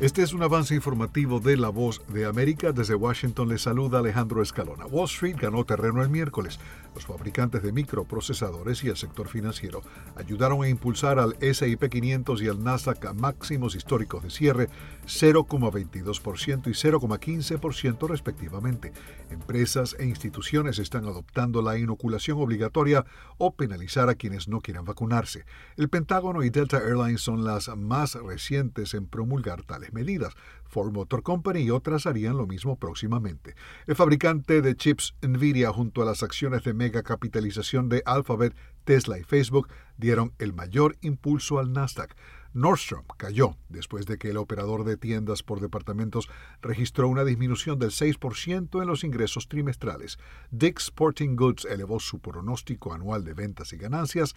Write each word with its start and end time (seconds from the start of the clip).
Este 0.00 0.22
es 0.22 0.32
un 0.32 0.42
avance 0.42 0.74
informativo 0.74 1.40
de 1.40 1.58
La 1.58 1.68
Voz 1.68 2.00
de 2.08 2.24
América. 2.24 2.72
Desde 2.72 2.94
Washington 2.94 3.50
le 3.50 3.58
saluda 3.58 3.98
Alejandro 3.98 4.40
Escalona. 4.40 4.86
Wall 4.86 5.04
Street 5.04 5.36
ganó 5.38 5.66
terreno 5.66 6.02
el 6.02 6.08
miércoles. 6.08 6.58
Los 6.94 7.04
fabricantes 7.04 7.62
de 7.62 7.70
microprocesadores 7.70 8.82
y 8.82 8.88
el 8.88 8.96
sector 8.96 9.28
financiero 9.28 9.82
ayudaron 10.16 10.62
a 10.64 10.70
impulsar 10.70 11.18
al 11.18 11.36
S&P 11.40 11.90
500 11.90 12.40
y 12.40 12.48
al 12.48 12.64
Nasdaq 12.64 13.04
a 13.04 13.12
máximos 13.12 13.74
históricos 13.74 14.22
de 14.22 14.30
cierre 14.30 14.68
0,22% 15.04 16.68
y 16.68 16.70
0,15% 16.70 18.08
respectivamente. 18.08 18.94
Empresas 19.28 19.96
e 19.98 20.06
instituciones 20.06 20.78
están 20.78 21.04
adoptando 21.04 21.60
la 21.60 21.78
inoculación 21.78 22.40
obligatoria 22.40 23.04
o 23.36 23.54
penalizar 23.54 24.08
a 24.08 24.14
quienes 24.14 24.48
no 24.48 24.62
quieran 24.62 24.86
vacunarse. 24.86 25.44
El 25.76 25.90
Pentágono 25.90 26.42
y 26.42 26.48
Delta 26.48 26.78
Airlines 26.78 27.20
son 27.20 27.44
las 27.44 27.68
más 27.76 28.14
recientes 28.14 28.94
en 28.94 29.06
promulgar 29.06 29.62
tales 29.62 29.89
medidas. 29.92 30.34
Ford 30.64 30.92
Motor 30.92 31.22
Company 31.22 31.60
y 31.60 31.70
otras 31.70 32.06
harían 32.06 32.36
lo 32.36 32.46
mismo 32.46 32.76
próximamente. 32.76 33.54
El 33.86 33.96
fabricante 33.96 34.62
de 34.62 34.76
chips 34.76 35.14
Nvidia 35.22 35.72
junto 35.72 36.02
a 36.02 36.04
las 36.04 36.22
acciones 36.22 36.64
de 36.64 36.74
mega 36.74 37.02
capitalización 37.02 37.88
de 37.88 38.02
Alphabet, 38.06 38.54
Tesla 38.84 39.18
y 39.18 39.24
Facebook 39.24 39.68
dieron 39.96 40.32
el 40.38 40.52
mayor 40.52 40.96
impulso 41.00 41.58
al 41.58 41.72
Nasdaq. 41.72 42.14
Nordstrom 42.52 43.04
cayó 43.16 43.56
después 43.68 44.06
de 44.06 44.18
que 44.18 44.30
el 44.30 44.36
operador 44.36 44.84
de 44.84 44.96
tiendas 44.96 45.44
por 45.44 45.60
departamentos 45.60 46.28
registró 46.60 47.06
una 47.06 47.24
disminución 47.24 47.78
del 47.78 47.90
6% 47.90 48.82
en 48.82 48.88
los 48.88 49.04
ingresos 49.04 49.46
trimestrales. 49.46 50.18
Dick's 50.50 50.84
Sporting 50.84 51.36
Goods 51.36 51.64
elevó 51.64 52.00
su 52.00 52.18
pronóstico 52.18 52.92
anual 52.92 53.24
de 53.24 53.34
ventas 53.34 53.72
y 53.72 53.76
ganancias 53.76 54.34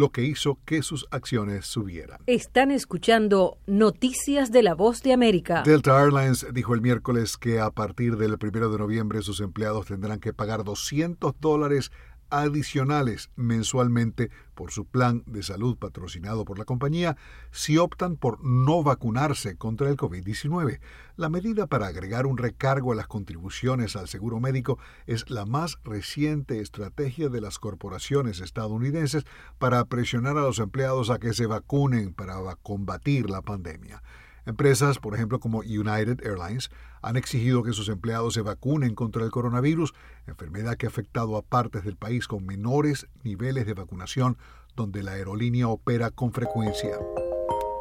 lo 0.00 0.10
que 0.10 0.22
hizo 0.24 0.58
que 0.64 0.82
sus 0.82 1.06
acciones 1.10 1.66
subieran. 1.66 2.18
Están 2.26 2.70
escuchando 2.70 3.58
Noticias 3.66 4.50
de 4.50 4.62
la 4.62 4.74
Voz 4.74 5.02
de 5.02 5.12
América. 5.12 5.62
Delta 5.62 6.00
Airlines 6.00 6.46
dijo 6.52 6.74
el 6.74 6.80
miércoles 6.80 7.36
que 7.36 7.60
a 7.60 7.70
partir 7.70 8.16
del 8.16 8.38
1 8.42 8.70
de 8.70 8.78
noviembre 8.78 9.20
sus 9.20 9.40
empleados 9.40 9.86
tendrán 9.86 10.18
que 10.18 10.32
pagar 10.32 10.64
200 10.64 11.34
dólares 11.38 11.92
adicionales 12.30 13.30
mensualmente 13.36 14.30
por 14.54 14.70
su 14.70 14.84
plan 14.84 15.22
de 15.26 15.42
salud 15.42 15.76
patrocinado 15.76 16.44
por 16.44 16.58
la 16.58 16.64
compañía 16.64 17.16
si 17.50 17.78
optan 17.78 18.16
por 18.16 18.44
no 18.44 18.82
vacunarse 18.82 19.56
contra 19.56 19.88
el 19.88 19.96
COVID-19. 19.96 20.80
La 21.16 21.28
medida 21.28 21.66
para 21.66 21.86
agregar 21.86 22.26
un 22.26 22.38
recargo 22.38 22.92
a 22.92 22.94
las 22.94 23.06
contribuciones 23.06 23.96
al 23.96 24.08
seguro 24.08 24.40
médico 24.40 24.78
es 25.06 25.30
la 25.30 25.46
más 25.46 25.78
reciente 25.84 26.60
estrategia 26.60 27.28
de 27.28 27.40
las 27.40 27.58
corporaciones 27.58 28.40
estadounidenses 28.40 29.24
para 29.58 29.84
presionar 29.84 30.36
a 30.38 30.42
los 30.42 30.58
empleados 30.58 31.10
a 31.10 31.18
que 31.18 31.32
se 31.32 31.46
vacunen 31.46 32.12
para 32.12 32.38
combatir 32.62 33.28
la 33.28 33.42
pandemia. 33.42 34.02
Empresas, 34.50 34.98
por 34.98 35.14
ejemplo, 35.14 35.38
como 35.38 35.60
United 35.60 36.26
Airlines, 36.26 36.70
han 37.02 37.16
exigido 37.16 37.62
que 37.62 37.72
sus 37.72 37.88
empleados 37.88 38.34
se 38.34 38.42
vacunen 38.42 38.96
contra 38.96 39.24
el 39.24 39.30
coronavirus, 39.30 39.94
enfermedad 40.26 40.76
que 40.76 40.86
ha 40.86 40.88
afectado 40.88 41.36
a 41.36 41.42
partes 41.42 41.84
del 41.84 41.96
país 41.96 42.26
con 42.26 42.44
menores 42.44 43.06
niveles 43.22 43.64
de 43.64 43.74
vacunación 43.74 44.36
donde 44.74 45.04
la 45.04 45.12
aerolínea 45.12 45.68
opera 45.68 46.10
con 46.10 46.32
frecuencia. 46.32 46.98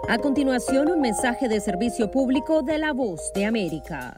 A 0.08 0.20
continuación, 0.20 0.90
un 0.92 1.02
mensaje 1.02 1.50
de 1.50 1.60
servicio 1.60 2.12
público 2.12 2.62
de 2.62 2.78
la 2.78 2.94
voz 2.94 3.20
de 3.34 3.46
América. 3.46 4.18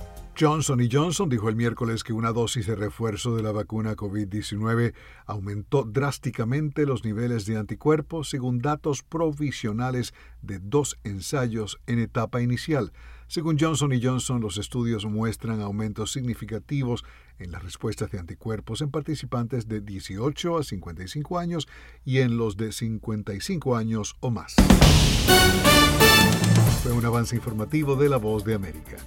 Johnson 0.41 0.79
Johnson 0.91 1.29
dijo 1.29 1.49
el 1.49 1.55
miércoles 1.55 2.03
que 2.03 2.13
una 2.13 2.31
dosis 2.31 2.65
de 2.65 2.75
refuerzo 2.75 3.35
de 3.35 3.43
la 3.43 3.51
vacuna 3.51 3.95
COVID-19 3.95 4.95
aumentó 5.27 5.83
drásticamente 5.83 6.87
los 6.87 7.05
niveles 7.05 7.45
de 7.45 7.57
anticuerpos 7.57 8.31
según 8.31 8.57
datos 8.57 9.03
provisionales 9.03 10.15
de 10.41 10.57
dos 10.57 10.97
ensayos 11.03 11.79
en 11.85 11.99
etapa 11.99 12.41
inicial. 12.41 12.91
Según 13.27 13.59
Johnson 13.59 13.91
Johnson, 14.01 14.41
los 14.41 14.57
estudios 14.57 15.05
muestran 15.05 15.61
aumentos 15.61 16.11
significativos 16.11 17.05
en 17.37 17.51
las 17.51 17.61
respuestas 17.61 18.09
de 18.09 18.17
anticuerpos 18.17 18.81
en 18.81 18.89
participantes 18.89 19.67
de 19.67 19.81
18 19.81 20.57
a 20.57 20.63
55 20.63 21.37
años 21.37 21.67
y 22.03 22.17
en 22.17 22.37
los 22.37 22.57
de 22.57 22.71
55 22.71 23.75
años 23.75 24.15
o 24.21 24.31
más. 24.31 24.55
Fue 26.81 26.93
un 26.93 27.05
avance 27.05 27.35
informativo 27.35 27.95
de 27.95 28.09
La 28.09 28.17
Voz 28.17 28.43
de 28.43 28.55
América. 28.55 28.97